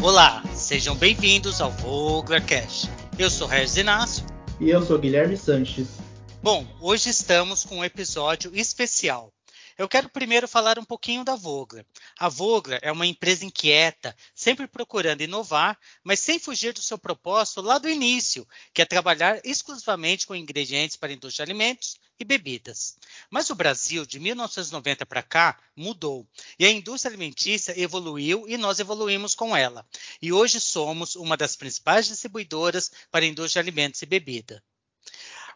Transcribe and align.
Olá, 0.00 0.44
sejam 0.54 0.94
bem-vindos 0.94 1.60
ao 1.60 1.72
Vogler 1.72 2.44
Cash. 2.46 2.88
Eu 3.18 3.28
sou 3.28 3.48
Regis 3.48 3.76
Inácio. 3.78 4.24
E 4.60 4.70
eu 4.70 4.80
sou 4.80 4.96
Guilherme 4.96 5.36
Sanches. 5.36 5.88
Bom, 6.40 6.64
hoje 6.80 7.10
estamos 7.10 7.64
com 7.64 7.78
um 7.78 7.84
episódio 7.84 8.52
especial. 8.54 9.32
Eu 9.78 9.88
quero 9.88 10.08
primeiro 10.08 10.48
falar 10.48 10.76
um 10.76 10.84
pouquinho 10.84 11.22
da 11.22 11.36
Vogler. 11.36 11.86
A 12.18 12.28
Vogler 12.28 12.80
é 12.82 12.90
uma 12.90 13.06
empresa 13.06 13.44
inquieta, 13.44 14.16
sempre 14.34 14.66
procurando 14.66 15.20
inovar, 15.20 15.78
mas 16.02 16.18
sem 16.18 16.36
fugir 16.36 16.72
do 16.72 16.82
seu 16.82 16.98
propósito 16.98 17.60
lá 17.60 17.78
do 17.78 17.88
início, 17.88 18.44
que 18.74 18.82
é 18.82 18.84
trabalhar 18.84 19.40
exclusivamente 19.44 20.26
com 20.26 20.34
ingredientes 20.34 20.96
para 20.96 21.10
a 21.10 21.14
indústria 21.14 21.46
de 21.46 21.52
alimentos 21.52 21.94
e 22.18 22.24
bebidas. 22.24 22.96
Mas 23.30 23.50
o 23.50 23.54
Brasil, 23.54 24.04
de 24.04 24.18
1990 24.18 25.06
para 25.06 25.22
cá, 25.22 25.56
mudou. 25.76 26.26
E 26.58 26.66
a 26.66 26.70
indústria 26.72 27.10
alimentícia 27.10 27.80
evoluiu 27.80 28.48
e 28.48 28.56
nós 28.56 28.80
evoluímos 28.80 29.36
com 29.36 29.56
ela. 29.56 29.86
E 30.20 30.32
hoje 30.32 30.60
somos 30.60 31.14
uma 31.14 31.36
das 31.36 31.54
principais 31.54 32.08
distribuidoras 32.08 32.90
para 33.12 33.24
a 33.24 33.28
indústria 33.28 33.62
de 33.62 33.68
alimentos 33.68 34.02
e 34.02 34.06
bebida. 34.06 34.60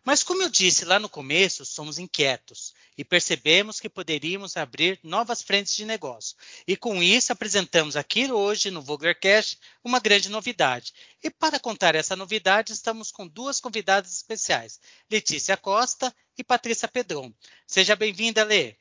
Mas, 0.04 0.24
como 0.24 0.42
eu 0.42 0.50
disse 0.50 0.84
lá 0.84 0.98
no 0.98 1.08
começo, 1.08 1.64
somos 1.64 1.96
inquietos 1.98 2.74
e 2.98 3.04
percebemos 3.04 3.78
que 3.78 3.88
poderíamos 3.88 4.56
abrir 4.56 4.98
novas 5.02 5.42
frentes 5.42 5.76
de 5.76 5.84
negócio. 5.84 6.36
E 6.66 6.76
com 6.76 7.00
isso, 7.00 7.32
apresentamos 7.32 7.96
aqui 7.96 8.30
hoje 8.30 8.70
no 8.70 8.82
Voglercast 8.82 9.58
uma 9.82 10.00
grande 10.00 10.28
novidade. 10.28 10.92
E 11.22 11.30
para 11.30 11.60
contar 11.60 11.94
essa 11.94 12.16
novidade, 12.16 12.72
estamos 12.72 13.12
com 13.12 13.28
duas 13.28 13.60
convidadas 13.60 14.12
especiais, 14.12 14.80
Letícia 15.08 15.56
Costa 15.56 16.12
e 16.36 16.42
Patrícia 16.42 16.88
Pedron. 16.88 17.32
Seja 17.64 17.94
bem-vinda, 17.94 18.42
Lê. 18.42 18.74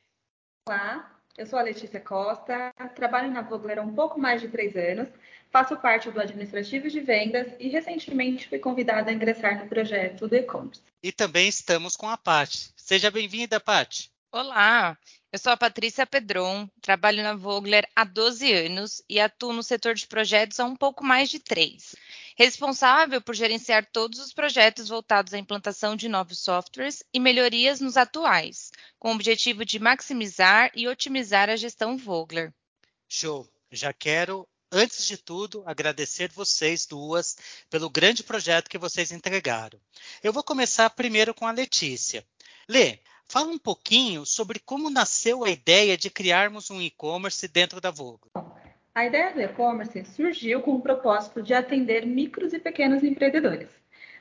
Olá, 0.66 1.21
eu 1.42 1.46
sou 1.46 1.58
a 1.58 1.62
Letícia 1.62 2.00
Costa, 2.00 2.72
trabalho 2.94 3.30
na 3.30 3.42
Vogler 3.42 3.78
há 3.78 3.82
um 3.82 3.94
pouco 3.94 4.18
mais 4.18 4.40
de 4.40 4.48
três 4.48 4.76
anos 4.76 5.08
Faço 5.52 5.76
parte 5.76 6.10
do 6.10 6.18
administrativo 6.18 6.88
de 6.88 7.00
vendas 7.00 7.46
e 7.60 7.68
recentemente 7.68 8.48
fui 8.48 8.58
convidada 8.58 9.10
a 9.10 9.12
ingressar 9.12 9.58
no 9.58 9.68
projeto 9.68 10.26
do 10.26 10.34
e-commerce. 10.34 10.80
E 11.02 11.12
também 11.12 11.46
estamos 11.46 11.94
com 11.94 12.08
a 12.08 12.16
Paty. 12.16 12.70
Seja 12.74 13.10
bem-vinda, 13.10 13.60
Paty. 13.60 14.10
Olá, 14.32 14.96
eu 15.32 15.38
sou 15.38 15.50
a 15.50 15.56
Patrícia 15.56 16.06
Pedron, 16.06 16.68
trabalho 16.82 17.22
na 17.22 17.34
Vogler 17.34 17.88
há 17.96 18.04
12 18.04 18.52
anos 18.52 19.02
e 19.08 19.18
atuo 19.18 19.54
no 19.54 19.62
setor 19.62 19.94
de 19.94 20.06
projetos 20.06 20.60
há 20.60 20.66
um 20.66 20.76
pouco 20.76 21.02
mais 21.02 21.30
de 21.30 21.38
três. 21.38 21.96
Responsável 22.36 23.18
por 23.22 23.34
gerenciar 23.34 23.88
todos 23.90 24.18
os 24.18 24.34
projetos 24.34 24.90
voltados 24.90 25.32
à 25.32 25.38
implantação 25.38 25.96
de 25.96 26.06
novos 26.06 26.38
softwares 26.38 27.02
e 27.14 27.18
melhorias 27.18 27.80
nos 27.80 27.96
atuais, 27.96 28.70
com 28.98 29.10
o 29.10 29.14
objetivo 29.14 29.64
de 29.64 29.78
maximizar 29.78 30.70
e 30.74 30.86
otimizar 30.86 31.48
a 31.48 31.56
gestão 31.56 31.96
Vogler. 31.96 32.52
Show! 33.08 33.48
Já 33.70 33.90
quero 33.90 34.46
antes 34.70 35.06
de 35.06 35.16
tudo, 35.16 35.62
agradecer 35.64 36.30
vocês 36.30 36.84
duas 36.84 37.38
pelo 37.70 37.88
grande 37.88 38.22
projeto 38.22 38.68
que 38.68 38.76
vocês 38.76 39.10
entregaram. 39.10 39.80
Eu 40.22 40.30
vou 40.30 40.42
começar 40.42 40.90
primeiro 40.90 41.32
com 41.32 41.46
a 41.46 41.52
Letícia. 41.52 42.22
Lê, 42.68 43.00
fala 43.32 43.50
um 43.50 43.56
pouquinho 43.56 44.26
sobre 44.26 44.60
como 44.60 44.90
nasceu 44.90 45.42
a 45.42 45.48
ideia 45.48 45.96
de 45.96 46.10
criarmos 46.10 46.70
um 46.70 46.82
e-commerce 46.82 47.48
dentro 47.48 47.80
da 47.80 47.90
Vogue. 47.90 48.28
A 48.94 49.06
ideia 49.06 49.32
do 49.32 49.40
e-commerce 49.40 50.04
surgiu 50.04 50.60
com 50.60 50.74
o 50.74 50.82
propósito 50.82 51.42
de 51.42 51.54
atender 51.54 52.04
micros 52.04 52.52
e 52.52 52.58
pequenos 52.58 53.02
empreendedores, 53.02 53.70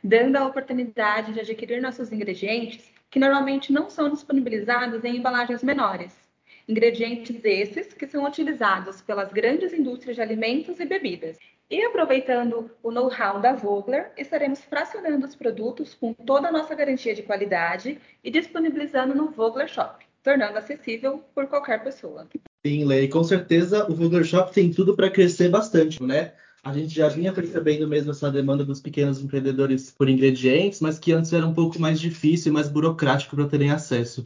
dando 0.01 0.37
a 0.37 0.47
oportunidade 0.47 1.33
de 1.33 1.41
adquirir 1.41 1.81
nossos 1.81 2.09
ingredientes 2.09 2.89
que 3.09 3.19
normalmente 3.19 3.73
não 3.73 3.89
são 3.89 4.09
disponibilizados 4.09 5.03
em 5.03 5.17
embalagens 5.17 5.61
menores 5.61 6.20
Ingredientes 6.67 7.43
esses 7.43 7.93
que 7.93 8.07
são 8.07 8.25
utilizados 8.25 9.01
pelas 9.01 9.31
grandes 9.31 9.73
indústrias 9.73 10.15
de 10.15 10.21
alimentos 10.21 10.79
e 10.79 10.85
bebidas. 10.85 11.37
E 11.69 11.81
aproveitando 11.83 12.69
o 12.83 12.91
know-how 12.91 13.39
da 13.39 13.53
Vogler, 13.53 14.11
estaremos 14.17 14.59
fracionando 14.59 15.25
os 15.25 15.35
produtos 15.35 15.93
com 15.93 16.13
toda 16.13 16.49
a 16.49 16.51
nossa 16.51 16.75
garantia 16.75 17.15
de 17.15 17.23
qualidade 17.23 17.97
e 18.21 18.29
disponibilizando 18.29 19.15
no 19.15 19.31
Vogler 19.31 19.69
Shop, 19.69 20.05
tornando 20.21 20.57
acessível 20.57 21.23
por 21.33 21.47
qualquer 21.47 21.81
pessoa. 21.81 22.27
Sim, 22.65 22.83
Lei, 22.83 23.07
com 23.07 23.23
certeza 23.23 23.89
o 23.89 23.95
Vogler 23.95 24.25
Shop 24.25 24.53
tem 24.53 24.69
tudo 24.69 24.95
para 24.97 25.09
crescer 25.09 25.47
bastante, 25.49 26.03
né? 26.03 26.33
A 26.63 26.73
gente 26.73 26.93
já 26.93 27.07
vinha 27.07 27.33
percebendo 27.33 27.87
mesmo 27.87 28.11
essa 28.11 28.29
demanda 28.29 28.63
dos 28.63 28.79
pequenos 28.79 29.19
empreendedores 29.19 29.89
por 29.89 30.07
ingredientes, 30.07 30.79
mas 30.79 30.99
que 30.99 31.11
antes 31.11 31.33
era 31.33 31.47
um 31.47 31.53
pouco 31.53 31.79
mais 31.79 31.99
difícil 31.99 32.51
e 32.51 32.53
mais 32.53 32.69
burocrático 32.69 33.35
para 33.35 33.47
terem 33.47 33.71
acesso. 33.71 34.23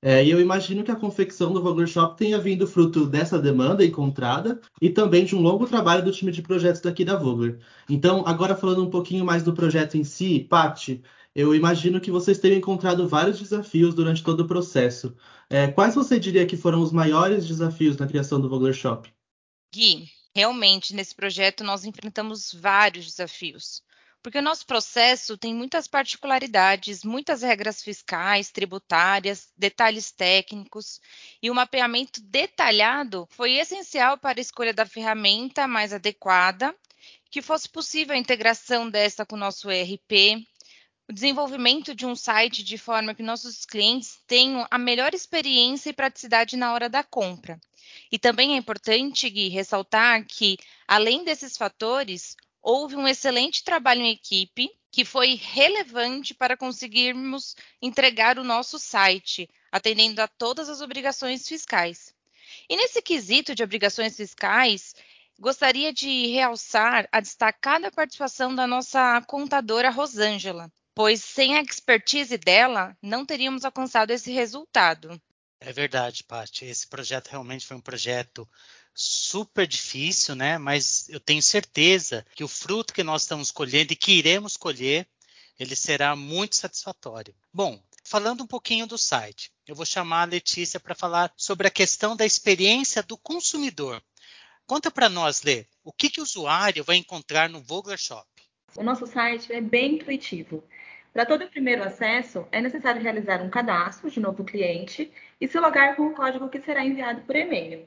É, 0.00 0.24
e 0.24 0.30
eu 0.30 0.40
imagino 0.40 0.84
que 0.84 0.92
a 0.92 0.96
confecção 0.96 1.52
do 1.52 1.60
Vogler 1.60 1.88
Shop 1.88 2.16
tenha 2.16 2.38
vindo 2.38 2.68
fruto 2.68 3.04
dessa 3.04 3.36
demanda 3.38 3.84
encontrada 3.84 4.60
e 4.80 4.88
também 4.88 5.24
de 5.24 5.34
um 5.34 5.40
longo 5.40 5.66
trabalho 5.66 6.04
do 6.04 6.12
time 6.12 6.30
de 6.30 6.40
projetos 6.40 6.80
daqui 6.80 7.04
da 7.04 7.16
Vogler. 7.16 7.58
Então, 7.88 8.24
agora 8.24 8.54
falando 8.54 8.84
um 8.84 8.90
pouquinho 8.90 9.24
mais 9.24 9.42
do 9.42 9.52
projeto 9.52 9.96
em 9.96 10.04
si, 10.04 10.40
Paty, 10.48 11.02
eu 11.34 11.52
imagino 11.52 12.00
que 12.00 12.12
vocês 12.12 12.38
tenham 12.38 12.58
encontrado 12.58 13.08
vários 13.08 13.40
desafios 13.40 13.92
durante 13.92 14.22
todo 14.22 14.40
o 14.40 14.46
processo. 14.46 15.16
É, 15.50 15.66
quais 15.66 15.96
você 15.96 16.18
diria 16.18 16.46
que 16.46 16.56
foram 16.56 16.80
os 16.80 16.92
maiores 16.92 17.46
desafios 17.46 17.96
na 17.96 18.06
criação 18.06 18.40
do 18.40 18.48
Vogler 18.48 18.74
Shop? 18.74 19.12
Gui, 19.74 20.08
realmente 20.34 20.94
nesse 20.94 21.14
projeto 21.14 21.64
nós 21.64 21.84
enfrentamos 21.84 22.52
vários 22.54 23.06
desafios 23.06 23.82
porque 24.28 24.40
o 24.40 24.42
nosso 24.42 24.66
processo 24.66 25.38
tem 25.38 25.54
muitas 25.54 25.86
particularidades, 25.86 27.02
muitas 27.02 27.40
regras 27.40 27.82
fiscais, 27.82 28.50
tributárias, 28.50 29.48
detalhes 29.56 30.10
técnicos, 30.10 31.00
e 31.42 31.50
o 31.50 31.54
mapeamento 31.54 32.20
detalhado 32.20 33.26
foi 33.30 33.54
essencial 33.54 34.18
para 34.18 34.38
a 34.38 34.42
escolha 34.42 34.74
da 34.74 34.84
ferramenta 34.84 35.66
mais 35.66 35.94
adequada, 35.94 36.76
que 37.30 37.40
fosse 37.40 37.70
possível 37.70 38.14
a 38.14 38.18
integração 38.18 38.90
desta 38.90 39.24
com 39.24 39.34
o 39.34 39.38
nosso 39.38 39.70
ERP, 39.70 40.46
o 41.08 41.12
desenvolvimento 41.14 41.94
de 41.94 42.04
um 42.04 42.14
site 42.14 42.62
de 42.62 42.76
forma 42.76 43.14
que 43.14 43.22
nossos 43.22 43.64
clientes 43.64 44.20
tenham 44.26 44.66
a 44.70 44.76
melhor 44.76 45.14
experiência 45.14 45.88
e 45.88 45.94
praticidade 45.94 46.54
na 46.54 46.74
hora 46.74 46.90
da 46.90 47.02
compra. 47.02 47.58
E 48.12 48.18
também 48.18 48.52
é 48.52 48.58
importante, 48.58 49.30
Gui, 49.30 49.48
ressaltar 49.48 50.22
que, 50.26 50.58
além 50.86 51.24
desses 51.24 51.56
fatores, 51.56 52.36
houve 52.62 52.96
um 52.96 53.06
excelente 53.06 53.64
trabalho 53.64 54.02
em 54.02 54.12
equipe 54.12 54.70
que 54.90 55.04
foi 55.04 55.34
relevante 55.34 56.34
para 56.34 56.56
conseguirmos 56.56 57.54
entregar 57.80 58.38
o 58.38 58.44
nosso 58.44 58.78
site, 58.78 59.48
atendendo 59.70 60.20
a 60.20 60.28
todas 60.28 60.68
as 60.68 60.80
obrigações 60.80 61.46
fiscais. 61.46 62.14
E 62.68 62.76
nesse 62.76 63.02
quesito 63.02 63.54
de 63.54 63.62
obrigações 63.62 64.16
fiscais, 64.16 64.94
gostaria 65.38 65.92
de 65.92 66.26
realçar 66.28 67.08
a 67.12 67.20
destacada 67.20 67.90
participação 67.90 68.54
da 68.54 68.66
nossa 68.66 69.22
contadora 69.22 69.90
Rosângela, 69.90 70.72
pois 70.94 71.22
sem 71.22 71.56
a 71.56 71.62
expertise 71.62 72.36
dela, 72.36 72.96
não 73.02 73.24
teríamos 73.24 73.64
alcançado 73.64 74.10
esse 74.10 74.32
resultado. 74.32 75.20
É 75.60 75.72
verdade, 75.72 76.24
Paty. 76.24 76.64
Esse 76.64 76.86
projeto 76.86 77.28
realmente 77.28 77.66
foi 77.66 77.76
um 77.76 77.80
projeto 77.80 78.48
super 78.98 79.64
difícil, 79.64 80.34
né? 80.34 80.58
Mas 80.58 81.08
eu 81.08 81.20
tenho 81.20 81.40
certeza 81.40 82.26
que 82.34 82.42
o 82.42 82.48
fruto 82.48 82.92
que 82.92 83.04
nós 83.04 83.22
estamos 83.22 83.52
colhendo 83.52 83.92
e 83.92 83.96
que 83.96 84.12
iremos 84.12 84.56
colher, 84.56 85.06
ele 85.58 85.76
será 85.76 86.16
muito 86.16 86.56
satisfatório. 86.56 87.32
Bom, 87.52 87.80
falando 88.02 88.42
um 88.42 88.46
pouquinho 88.46 88.88
do 88.88 88.98
site, 88.98 89.52
eu 89.68 89.76
vou 89.76 89.86
chamar 89.86 90.22
a 90.22 90.30
Letícia 90.30 90.80
para 90.80 90.96
falar 90.96 91.32
sobre 91.36 91.68
a 91.68 91.70
questão 91.70 92.16
da 92.16 92.26
experiência 92.26 93.00
do 93.00 93.16
consumidor. 93.16 94.02
Conta 94.66 94.90
para 94.90 95.08
nós, 95.08 95.42
Lê, 95.42 95.64
o 95.84 95.92
que, 95.92 96.10
que 96.10 96.20
o 96.20 96.24
usuário 96.24 96.82
vai 96.82 96.96
encontrar 96.96 97.48
no 97.48 97.62
Vogler 97.62 97.98
Shop? 97.98 98.26
O 98.76 98.82
nosso 98.82 99.06
site 99.06 99.52
é 99.52 99.60
bem 99.60 99.94
intuitivo. 99.94 100.64
Para 101.12 101.24
todo 101.24 101.44
o 101.44 101.50
primeiro 101.50 101.84
acesso, 101.84 102.46
é 102.50 102.60
necessário 102.60 103.00
realizar 103.00 103.40
um 103.42 103.48
cadastro 103.48 104.10
de 104.10 104.18
novo 104.18 104.44
cliente 104.44 105.10
e 105.40 105.46
se 105.46 105.58
logar 105.58 105.94
com 105.94 106.08
o 106.08 106.14
código 106.14 106.48
que 106.48 106.60
será 106.60 106.84
enviado 106.84 107.22
por 107.22 107.36
e-mail. 107.36 107.86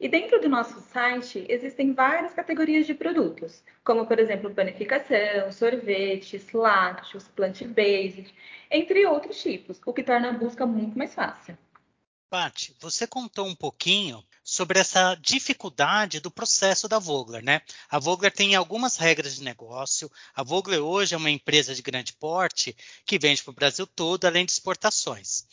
E 0.00 0.08
dentro 0.08 0.40
do 0.40 0.48
nosso 0.48 0.80
site 0.80 1.44
existem 1.48 1.92
várias 1.92 2.32
categorias 2.32 2.86
de 2.86 2.94
produtos, 2.94 3.64
como 3.82 4.06
por 4.06 4.20
exemplo 4.20 4.54
panificação, 4.54 5.50
sorvetes, 5.50 6.52
lácteos, 6.52 7.26
plant-based, 7.28 8.32
entre 8.70 9.04
outros 9.06 9.42
tipos, 9.42 9.80
o 9.84 9.92
que 9.92 10.04
torna 10.04 10.28
a 10.28 10.32
busca 10.32 10.64
muito 10.64 10.96
mais 10.96 11.12
fácil. 11.12 11.58
Paty, 12.30 12.76
você 12.78 13.06
contou 13.06 13.46
um 13.46 13.54
pouquinho 13.54 14.22
sobre 14.44 14.78
essa 14.78 15.14
dificuldade 15.14 16.20
do 16.20 16.30
processo 16.30 16.86
da 16.86 16.98
Vogler, 16.98 17.42
né? 17.42 17.62
A 17.90 17.98
Vogler 17.98 18.30
tem 18.30 18.54
algumas 18.54 18.96
regras 18.96 19.36
de 19.36 19.42
negócio. 19.42 20.10
A 20.34 20.42
Vogler 20.42 20.80
hoje 20.80 21.14
é 21.14 21.18
uma 21.18 21.30
empresa 21.30 21.74
de 21.74 21.80
grande 21.80 22.12
porte 22.12 22.76
que 23.06 23.18
vende 23.18 23.42
para 23.42 23.50
o 23.50 23.54
Brasil 23.54 23.86
todo, 23.86 24.26
além 24.26 24.44
de 24.44 24.52
exportações. 24.52 25.46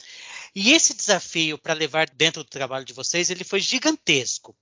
E 0.56 0.72
esse 0.72 0.94
desafio 0.94 1.58
para 1.58 1.74
levar 1.74 2.10
dentro 2.10 2.42
do 2.42 2.50
trabalho 2.50 2.86
de 2.86 2.94
vocês, 2.94 3.30
ele 3.30 3.44
foi 3.44 3.60
gigantesco. 3.60 4.56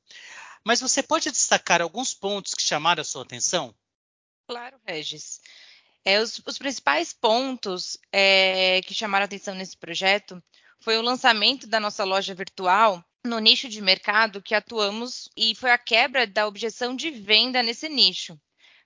Mas 0.64 0.82
você 0.82 1.04
pode 1.04 1.30
destacar 1.30 1.82
alguns 1.82 2.16
pontos 2.16 2.56
que 2.56 2.64
chamaram 2.64 3.02
a 3.02 3.06
sua 3.06 3.22
atenção? 3.22 3.76
Claro, 4.48 4.80
Regis. 4.88 5.40
É, 6.04 6.20
os, 6.20 6.42
os, 6.46 6.58
principais 6.58 7.14
pontos 7.14 7.98
é, 8.12 8.82
que 8.82 8.94
chamaram 8.94 9.24
a 9.24 9.26
atenção 9.26 9.54
nesse 9.56 9.78
projeto 9.78 10.44
foi 10.80 10.98
o 10.98 11.02
lançamento 11.02 11.68
da 11.68 11.80
nossa 11.80 12.04
loja 12.04 12.34
virtual 12.34 13.04
no 13.26 13.40
nicho 13.40 13.70
de 13.70 13.82
mercado 13.82 14.42
que 14.42 14.54
atuamos 14.54 15.30
e 15.38 15.56
foi 15.56 15.72
a 15.72 15.78
quebra 15.78 16.28
da 16.28 16.46
objeção 16.46 16.94
de 16.94 17.10
venda 17.10 17.64
nesse 17.64 17.88
nicho, 17.88 18.38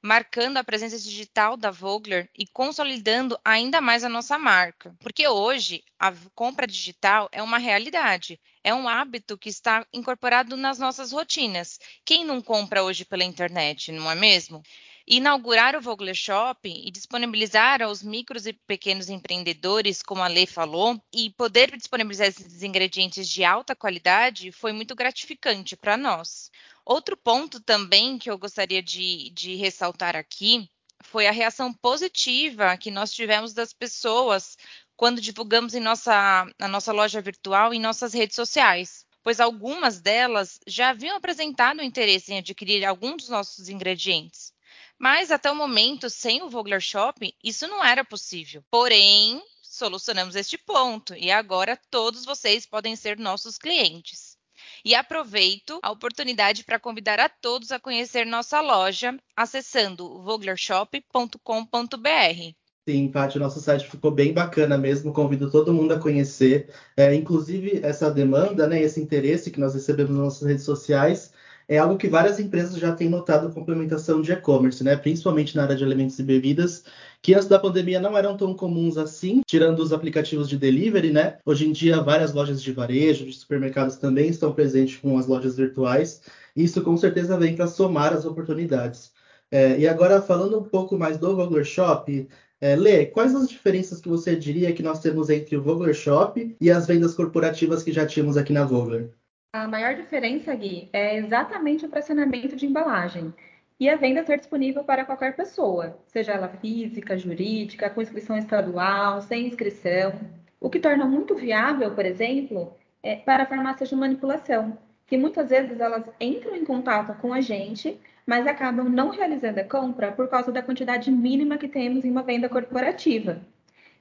marcando 0.01 0.57
a 0.57 0.63
presença 0.63 0.97
digital 0.97 1.57
da 1.57 1.71
Vogler 1.71 2.29
e 2.37 2.45
consolidando 2.47 3.39
ainda 3.43 3.81
mais 3.81 4.03
a 4.03 4.09
nossa 4.09 4.37
marca. 4.37 4.95
Porque 4.99 5.27
hoje 5.27 5.83
a 5.99 6.13
compra 6.35 6.67
digital 6.67 7.29
é 7.31 7.41
uma 7.41 7.57
realidade, 7.57 8.39
é 8.63 8.73
um 8.73 8.87
hábito 8.87 9.37
que 9.37 9.49
está 9.49 9.85
incorporado 9.93 10.55
nas 10.55 10.79
nossas 10.79 11.11
rotinas. 11.11 11.79
Quem 12.05 12.25
não 12.25 12.41
compra 12.41 12.83
hoje 12.83 13.05
pela 13.05 13.23
internet, 13.23 13.91
não 13.91 14.09
é 14.09 14.15
mesmo? 14.15 14.61
Inaugurar 15.07 15.73
o 15.75 15.81
Vogler 15.81 16.13
Shopping 16.13 16.83
e 16.85 16.91
disponibilizar 16.91 17.81
aos 17.81 18.03
micros 18.03 18.45
e 18.45 18.51
pequenos 18.51 19.09
empreendedores, 19.09 20.03
como 20.03 20.21
a 20.21 20.27
Lê 20.27 20.45
falou, 20.45 21.01
e 21.13 21.29
poder 21.29 21.75
disponibilizar 21.77 22.27
esses 22.27 22.61
ingredientes 22.61 23.29
de 23.29 23.45
alta 23.45 23.73
qualidade 23.73 24.51
foi 24.51 24.73
muito 24.73 24.93
gratificante 24.93 25.77
para 25.77 25.95
nós. 25.95 26.51
Outro 26.85 27.15
ponto 27.15 27.61
também 27.61 28.17
que 28.17 28.29
eu 28.29 28.37
gostaria 28.37 28.83
de, 28.83 29.29
de 29.29 29.55
ressaltar 29.55 30.15
aqui 30.15 30.69
foi 31.03 31.25
a 31.25 31.31
reação 31.31 31.73
positiva 31.73 32.75
que 32.75 32.91
nós 32.91 33.13
tivemos 33.13 33.53
das 33.53 33.71
pessoas 33.71 34.57
quando 34.97 35.21
divulgamos 35.21 35.73
em 35.73 35.79
nossa, 35.79 36.45
na 36.59 36.67
nossa 36.67 36.91
loja 36.91 37.21
virtual 37.21 37.73
e 37.73 37.77
em 37.77 37.81
nossas 37.81 38.13
redes 38.13 38.35
sociais 38.35 39.07
pois 39.23 39.41
algumas 39.41 39.99
delas 39.99 40.57
já 40.65 40.91
haviam 40.91 41.17
apresentado 41.17 41.83
interesse 41.83 42.31
em 42.31 42.37
adquirir 42.37 42.85
algum 42.85 43.17
dos 43.17 43.27
nossos 43.27 43.67
ingredientes. 43.67 44.53
Mas 44.99 45.31
até 45.31 45.51
o 45.51 45.55
momento, 45.55 46.09
sem 46.09 46.41
o 46.41 46.49
Vogler 46.49 46.81
Shopping, 46.81 47.31
isso 47.43 47.67
não 47.67 47.83
era 47.83 48.03
possível. 48.03 48.63
Porém, 48.71 49.41
solucionamos 49.61 50.35
este 50.35 50.57
ponto 50.57 51.13
e 51.13 51.29
agora 51.29 51.79
todos 51.91 52.25
vocês 52.25 52.65
podem 52.65 52.95
ser 52.95 53.19
nossos 53.19 53.57
clientes. 53.57 54.35
E 54.83 54.95
aproveito 54.95 55.79
a 55.83 55.91
oportunidade 55.91 56.63
para 56.63 56.79
convidar 56.79 57.19
a 57.19 57.29
todos 57.29 57.71
a 57.71 57.79
conhecer 57.79 58.25
nossa 58.25 58.59
loja 58.59 59.15
acessando 59.35 60.21
voglershop.com.br. 60.23 62.55
Sim, 62.87 63.11
Paty, 63.11 63.37
o 63.37 63.41
nosso 63.41 63.59
site 63.59 63.85
ficou 63.85 64.09
bem 64.09 64.33
bacana 64.33 64.77
mesmo, 64.77 65.11
convido 65.11 65.51
todo 65.51 65.73
mundo 65.73 65.93
a 65.93 65.99
conhecer. 65.99 66.69
É, 66.95 67.13
inclusive, 67.13 67.81
essa 67.83 68.09
demanda, 68.09 68.65
né, 68.65 68.81
esse 68.81 69.01
interesse 69.01 69.51
que 69.51 69.59
nós 69.59 69.73
recebemos 69.73 70.11
nas 70.11 70.23
nossas 70.23 70.47
redes 70.47 70.63
sociais, 70.63 71.33
é 71.67 71.77
algo 71.77 71.97
que 71.97 72.07
várias 72.07 72.39
empresas 72.39 72.77
já 72.77 72.93
têm 72.93 73.09
notado 73.09 73.53
complementação 73.53 74.21
de 74.21 74.31
e-commerce, 74.31 74.83
né? 74.83 74.95
principalmente 74.95 75.55
na 75.55 75.63
área 75.63 75.75
de 75.75 75.83
alimentos 75.83 76.17
e 76.17 76.23
bebidas, 76.23 76.83
que 77.21 77.33
antes 77.33 77.47
da 77.47 77.59
pandemia 77.59 77.99
não 77.99 78.17
eram 78.17 78.37
tão 78.37 78.53
comuns 78.53 78.97
assim, 78.97 79.41
tirando 79.45 79.79
os 79.79 79.91
aplicativos 79.91 80.47
de 80.47 80.57
delivery, 80.57 81.11
né? 81.11 81.39
Hoje 81.45 81.67
em 81.67 81.71
dia, 81.71 82.01
várias 82.01 82.33
lojas 82.33 82.61
de 82.61 82.71
varejo, 82.71 83.25
de 83.25 83.33
supermercados 83.33 83.97
também 83.97 84.29
estão 84.29 84.53
presentes 84.53 84.97
com 84.97 85.17
as 85.17 85.27
lojas 85.27 85.57
virtuais. 85.57 86.21
Isso 86.55 86.81
com 86.81 86.95
certeza 86.95 87.37
vem 87.37 87.55
para 87.55 87.67
somar 87.67 88.13
as 88.13 88.25
oportunidades. 88.25 89.11
É, 89.51 89.77
e 89.79 89.87
agora, 89.87 90.21
falando 90.21 90.59
um 90.59 90.63
pouco 90.63 90.97
mais 90.97 91.17
do 91.17 91.35
Vogler 91.35 91.65
Shop, 91.65 92.27
é, 92.59 92.75
Lê, 92.75 93.05
quais 93.05 93.35
as 93.35 93.49
diferenças 93.49 94.01
que 94.01 94.09
você 94.09 94.35
diria 94.35 94.73
que 94.73 94.83
nós 94.83 94.99
temos 94.99 95.29
entre 95.29 95.55
o 95.57 95.61
Vogler 95.61 95.93
Shop 95.93 96.55
e 96.59 96.71
as 96.71 96.87
vendas 96.87 97.13
corporativas 97.13 97.83
que 97.83 97.91
já 97.91 98.05
tínhamos 98.05 98.37
aqui 98.37 98.53
na 98.53 98.65
Vogler? 98.65 99.11
A 99.57 99.67
maior 99.67 99.95
diferença, 99.95 100.53
Gui, 100.53 100.87
é 100.93 101.17
exatamente 101.17 101.83
o 101.83 101.89
pressionamento 101.89 102.55
de 102.55 102.67
embalagem 102.67 103.33
e 103.79 103.89
a 103.89 103.95
venda 103.95 104.23
ser 104.23 104.37
disponível 104.37 104.83
para 104.83 105.03
qualquer 105.03 105.35
pessoa, 105.35 105.97
seja 106.05 106.33
ela 106.33 106.47
física, 106.47 107.17
jurídica, 107.17 107.89
com 107.89 107.99
inscrição 107.99 108.37
estadual, 108.37 109.19
sem 109.19 109.47
inscrição, 109.47 110.13
o 110.59 110.69
que 110.69 110.79
torna 110.79 111.05
muito 111.05 111.33
viável, 111.33 111.89
por 111.95 112.05
exemplo, 112.05 112.77
é 113.01 113.15
para 113.15 113.47
farmácias 113.47 113.89
de 113.89 113.95
manipulação, 113.95 114.77
que 115.07 115.17
muitas 115.17 115.49
vezes 115.49 115.79
elas 115.79 116.05
entram 116.21 116.55
em 116.55 116.63
contato 116.63 117.19
com 117.19 117.33
a 117.33 117.41
gente, 117.41 117.99
mas 118.27 118.45
acabam 118.45 118.87
não 118.87 119.09
realizando 119.09 119.59
a 119.59 119.63
compra 119.63 120.11
por 120.11 120.29
causa 120.29 120.51
da 120.51 120.61
quantidade 120.61 121.09
mínima 121.09 121.57
que 121.57 121.67
temos 121.67 122.05
em 122.05 122.11
uma 122.11 122.21
venda 122.21 122.47
corporativa. 122.47 123.41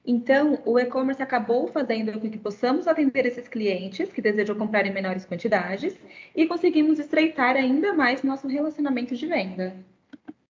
Então, 0.09 0.61
o 0.65 0.79
e-commerce 0.79 1.21
acabou 1.21 1.67
fazendo 1.67 2.17
com 2.17 2.31
que 2.31 2.37
possamos 2.37 2.87
atender 2.87 3.25
esses 3.25 3.45
clientes 3.45 4.09
que 4.13 4.21
desejam 4.21 4.55
comprar 4.55 4.85
em 4.85 4.93
menores 4.93 5.25
quantidades 5.25 5.99
e 6.33 6.47
conseguimos 6.47 6.97
estreitar 6.97 7.57
ainda 7.57 7.93
mais 7.93 8.23
nosso 8.23 8.47
relacionamento 8.47 9.13
de 9.17 9.27
venda. 9.27 9.75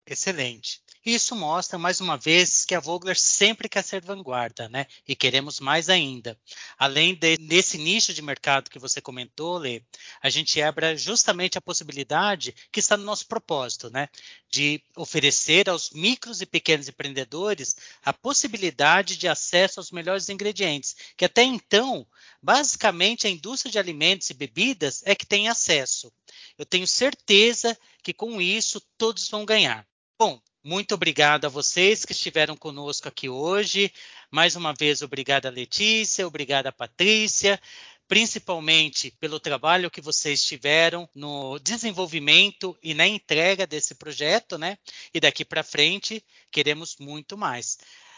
Excelente. 0.06 0.80
Isso 1.07 1.38
mostra 1.38 1.80
mais 1.80 2.01
uma 2.01 2.18
vez 2.18 2.65
que 2.65 2.75
a 2.75 2.81
Vogler 2.81 3.18
sempre 3.18 3.69
quer 3.69 3.81
ser 3.81 4.01
vanguarda, 4.01 4.68
né? 4.68 4.86
E 5.07 5.15
queremos 5.15 5.62
mais 5.62 5.88
ainda. 5.88 6.38
Além 6.77 7.15
de, 7.15 7.38
desse 7.38 7.77
nicho 7.77 8.13
de 8.13 8.21
mercado 8.21 8.69
que 8.69 8.77
você 8.77 9.00
comentou, 9.00 9.57
Lê, 9.57 9.81
a 10.21 10.30
gente 10.30 10.62
abre 10.62 10.98
justamente 10.98 11.57
a 11.57 11.62
possibilidade 11.62 12.54
que 12.69 12.81
está 12.81 12.98
no 12.98 13.06
nosso 13.06 13.25
propósito, 13.25 13.89
né? 13.89 14.09
De 14.50 14.83
oferecer 14.98 15.69
aos 15.69 15.92
micros 15.92 16.42
e 16.42 16.45
pequenos 16.45 16.89
empreendedores 16.89 17.77
a 18.03 18.12
possibilidade 18.12 19.15
de 19.15 19.30
acesso 19.30 19.80
aos 19.80 19.92
melhores 19.92 20.27
ingredientes, 20.27 20.94
que 21.15 21.24
até 21.24 21.42
então, 21.42 22.06
basicamente, 22.44 23.25
a 23.25 23.30
indústria 23.30 23.71
de 23.71 23.80
alimentos 23.80 24.30
e 24.30 24.33
bebidas 24.33 25.03
é 25.06 25.15
que 25.15 25.25
tem 25.25 25.48
acesso. 25.48 26.12
Eu 26.57 26.65
tenho 26.65 26.86
certeza 26.86 27.80
que 28.03 28.12
com 28.12 28.42
isso 28.42 28.81
todos 28.98 29.30
vão 29.30 29.45
ganhar. 29.45 29.88
Bom, 30.19 30.42
muito 30.68 30.96
obrigado 30.96 31.46
a 31.46 31.50
vocês 31.50 32.04
que 32.04 32.12
estiveram 32.12 32.58
conosco 32.58 33.08
aqui 33.08 33.30
hoje. 33.30 33.90
Mais 34.30 34.58
uma 34.58 34.74
vez, 34.74 35.02
obrigada, 35.02 35.50
Letícia, 35.50 36.28
obrigada, 36.28 36.74
Patrícia, 36.74 37.58
principalmente 38.06 39.12
pelo 39.12 39.40
trabalho 39.40 39.90
que 39.90 40.02
vocês 40.02 40.44
tiveram 40.44 41.08
no 41.16 41.58
desenvolvimento 41.60 42.78
e 42.84 42.94
na 42.94 43.08
entrega 43.08 43.66
desse 43.66 43.96
projeto, 43.96 44.58
né? 44.58 44.78
E 45.14 45.22
daqui 45.22 45.46
para 45.46 45.64
frente 45.64 46.22
queremos 46.52 46.98
muito 47.00 47.38
mais. 47.38 47.78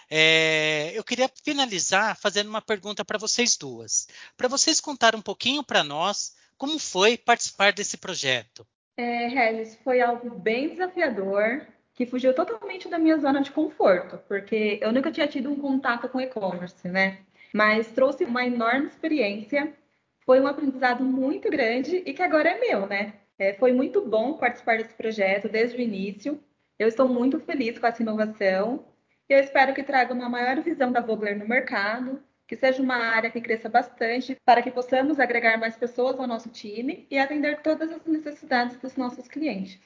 É, 0.10 0.92
eu 0.96 1.04
queria 1.04 1.30
finalizar 1.44 2.18
fazendo 2.18 2.50
uma 2.50 2.64
pergunta 2.64 3.06
para 3.06 3.20
vocês 3.20 3.56
duas, 3.58 4.08
para 4.36 4.48
vocês 4.48 4.82
contar 4.82 5.16
um 5.16 5.22
pouquinho 5.22 5.64
para 5.64 5.84
nós 5.84 6.34
como 6.58 6.80
foi 6.80 7.16
participar 7.16 7.74
desse 7.74 7.96
projeto. 7.96 8.66
É, 8.98 9.28
Regis, 9.28 9.78
foi 9.84 10.02
algo 10.02 10.32
bem 10.32 10.70
desafiador, 10.70 11.68
que 12.00 12.06
fugiu 12.06 12.34
totalmente 12.34 12.88
da 12.88 12.98
minha 12.98 13.18
zona 13.18 13.42
de 13.42 13.52
conforto, 13.52 14.18
porque 14.26 14.80
eu 14.82 14.90
nunca 14.94 15.12
tinha 15.12 15.28
tido 15.28 15.52
um 15.52 15.60
contato 15.60 16.08
com 16.08 16.22
e-commerce, 16.22 16.88
né? 16.88 17.18
Mas 17.54 17.92
trouxe 17.92 18.24
uma 18.24 18.46
enorme 18.46 18.88
experiência, 18.88 19.74
foi 20.22 20.40
um 20.40 20.48
aprendizado 20.48 21.04
muito 21.04 21.52
grande 21.52 21.98
e 22.06 22.14
que 22.14 22.22
agora 22.22 22.52
é 22.52 22.58
meu, 22.58 22.88
né? 22.88 23.16
É, 23.38 23.54
foi 23.56 23.74
muito 23.74 24.02
bom 24.02 24.36
participar 24.36 24.78
desse 24.78 24.94
projeto 24.94 25.50
desde 25.50 25.76
o 25.76 25.82
início. 25.82 26.42
Eu 26.80 26.88
estou 26.88 27.06
muito 27.06 27.38
feliz 27.42 27.78
com 27.78 27.86
essa 27.86 28.02
inovação 28.02 28.86
e 29.28 29.34
eu 29.34 29.40
espero 29.40 29.74
que 29.74 29.84
traga 29.84 30.14
uma 30.14 30.30
maior 30.30 30.62
visão 30.62 30.94
da 30.94 31.02
Vogler 31.02 31.38
no 31.38 31.50
mercado, 31.50 32.24
que 32.48 32.56
seja 32.56 32.82
uma 32.82 32.96
área 32.96 33.30
que 33.30 33.42
cresça 33.42 33.68
bastante 33.68 34.38
para 34.46 34.62
que 34.62 34.72
possamos 34.72 35.20
agregar 35.20 35.58
mais 35.58 35.76
pessoas 35.76 36.18
ao 36.18 36.26
nosso 36.26 36.48
time 36.48 37.06
e 37.12 37.20
atender 37.20 37.62
todas 37.62 37.92
as 37.92 38.06
necessidades 38.06 38.78
dos 38.78 38.96
nossos 38.96 39.28
clientes. 39.28 39.78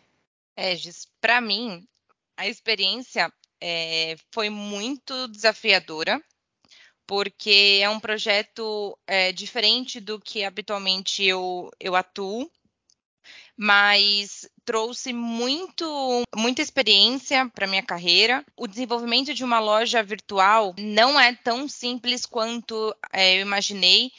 Egis, 0.56 1.08
para 1.20 1.42
mim, 1.42 1.88
a 2.38 2.48
experiência 2.48 3.32
é, 3.62 4.16
foi 4.32 4.50
muito 4.50 5.28
desafiadora, 5.28 6.22
porque 7.08 7.80
é 7.82 7.90
um 7.90 8.00
projeto 8.00 8.98
é, 9.08 9.32
diferente 9.32 10.00
do 10.00 10.20
que 10.20 10.44
habitualmente 10.44 11.24
eu, 11.24 11.70
eu 11.80 11.96
atuo, 11.96 12.50
mas 13.56 14.50
trouxe 14.66 15.14
muito, 15.14 16.24
muita 16.36 16.62
experiência 16.62 17.50
para 17.54 17.68
minha 17.68 17.84
carreira. 17.84 18.44
O 18.58 18.68
desenvolvimento 18.68 19.34
de 19.34 19.44
uma 19.44 19.60
loja 19.60 20.02
virtual 20.02 20.74
não 20.78 21.20
é 21.20 21.36
tão 21.36 21.68
simples 21.68 22.26
quanto 22.26 22.96
é, 23.12 23.38
eu 23.38 23.42
imaginei 23.42 24.12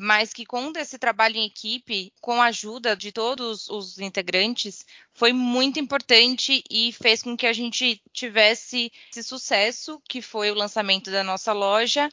mas 0.00 0.32
que 0.32 0.46
com 0.46 0.72
esse 0.76 0.96
trabalho 0.96 1.36
em 1.36 1.46
equipe, 1.46 2.12
com 2.20 2.40
a 2.40 2.46
ajuda 2.46 2.96
de 2.96 3.10
todos 3.10 3.68
os 3.68 3.98
integrantes, 3.98 4.86
foi 5.12 5.32
muito 5.32 5.80
importante 5.80 6.62
e 6.70 6.92
fez 6.92 7.20
com 7.20 7.36
que 7.36 7.48
a 7.48 7.52
gente 7.52 8.00
tivesse 8.12 8.92
esse 9.10 9.24
sucesso, 9.24 10.00
que 10.08 10.22
foi 10.22 10.52
o 10.52 10.54
lançamento 10.54 11.10
da 11.10 11.24
nossa 11.24 11.52
loja. 11.52 12.08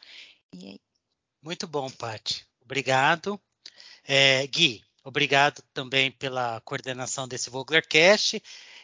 Muito 1.43 1.67
bom, 1.67 1.87
Paty. 1.91 2.43
Obrigado. 2.63 3.39
É, 4.03 4.47
Gui, 4.47 4.83
obrigado 5.03 5.61
também 5.71 6.09
pela 6.09 6.59
coordenação 6.61 7.27
desse 7.27 7.51
Voglercast. 7.51 8.41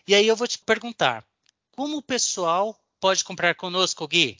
E 0.07 0.13
aí 0.13 0.27
eu 0.27 0.35
vou 0.35 0.47
te 0.47 0.59
perguntar, 0.59 1.25
como 1.71 1.97
o 1.97 2.03
pessoal 2.03 2.79
pode 2.99 3.23
comprar 3.23 3.55
conosco, 3.55 4.07
Gui? 4.07 4.37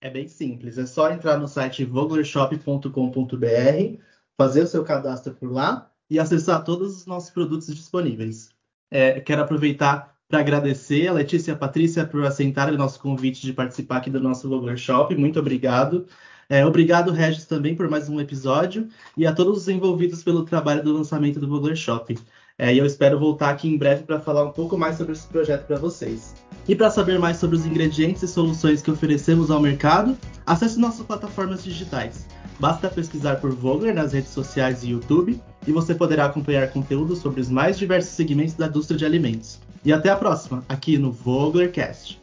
É 0.00 0.08
bem 0.08 0.26
simples, 0.26 0.78
é 0.78 0.86
só 0.86 1.10
entrar 1.10 1.36
no 1.36 1.46
site 1.46 1.84
voglershop.com.br, 1.84 3.98
fazer 4.36 4.62
o 4.62 4.66
seu 4.66 4.82
cadastro 4.82 5.34
por 5.34 5.52
lá 5.52 5.90
e 6.08 6.18
acessar 6.18 6.64
todos 6.64 6.96
os 6.96 7.06
nossos 7.06 7.30
produtos 7.30 7.66
disponíveis. 7.66 8.50
É, 8.90 9.20
quero 9.20 9.42
aproveitar 9.42 10.16
para 10.26 10.40
agradecer 10.40 11.06
a 11.06 11.12
Letícia 11.12 11.50
e 11.50 11.54
a 11.54 11.58
Patrícia 11.58 12.06
por 12.06 12.24
aceitarem 12.24 12.74
o 12.74 12.78
nosso 12.78 12.98
convite 12.98 13.42
de 13.42 13.52
participar 13.52 13.98
aqui 13.98 14.08
do 14.08 14.20
nosso 14.20 14.48
Vogler 14.48 14.78
Shop. 14.78 15.14
Muito 15.14 15.38
obrigado. 15.38 16.06
É, 16.48 16.64
obrigado, 16.64 17.12
Regis, 17.12 17.44
também 17.44 17.76
por 17.76 17.88
mais 17.88 18.08
um 18.08 18.20
episódio 18.20 18.88
e 19.16 19.26
a 19.26 19.34
todos 19.34 19.58
os 19.58 19.68
envolvidos 19.68 20.24
pelo 20.24 20.44
trabalho 20.44 20.82
do 20.82 20.92
lançamento 20.92 21.38
do 21.38 21.46
Vogler 21.46 21.76
Shopping. 21.76 22.16
É, 22.62 22.74
e 22.74 22.76
eu 22.76 22.84
espero 22.84 23.18
voltar 23.18 23.48
aqui 23.48 23.66
em 23.66 23.78
breve 23.78 24.02
para 24.02 24.20
falar 24.20 24.44
um 24.44 24.50
pouco 24.50 24.76
mais 24.76 24.98
sobre 24.98 25.14
esse 25.14 25.26
projeto 25.26 25.64
para 25.66 25.78
vocês. 25.78 26.34
E 26.68 26.76
para 26.76 26.90
saber 26.90 27.18
mais 27.18 27.38
sobre 27.38 27.56
os 27.56 27.64
ingredientes 27.64 28.22
e 28.22 28.28
soluções 28.28 28.82
que 28.82 28.90
oferecemos 28.90 29.50
ao 29.50 29.62
mercado, 29.62 30.14
acesse 30.44 30.78
nossas 30.78 31.06
plataformas 31.06 31.64
digitais. 31.64 32.26
Basta 32.58 32.90
pesquisar 32.90 33.36
por 33.36 33.50
Vogler 33.50 33.94
nas 33.94 34.12
redes 34.12 34.32
sociais 34.32 34.84
e 34.84 34.90
YouTube 34.90 35.40
e 35.66 35.72
você 35.72 35.94
poderá 35.94 36.26
acompanhar 36.26 36.70
conteúdo 36.70 37.16
sobre 37.16 37.40
os 37.40 37.48
mais 37.48 37.78
diversos 37.78 38.12
segmentos 38.12 38.52
da 38.52 38.66
indústria 38.66 38.98
de 38.98 39.06
alimentos. 39.06 39.58
E 39.82 39.90
até 39.90 40.10
a 40.10 40.16
próxima, 40.16 40.62
aqui 40.68 40.98
no 40.98 41.10
VoglerCast. 41.10 42.19